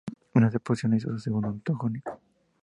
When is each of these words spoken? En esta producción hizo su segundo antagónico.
En 0.33 0.43
esta 0.45 0.57
producción 0.57 0.95
hizo 0.95 1.11
su 1.11 1.19
segundo 1.19 1.49
antagónico. 1.49 2.19